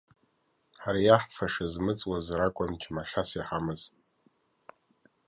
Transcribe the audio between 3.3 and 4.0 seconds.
иҳамаз.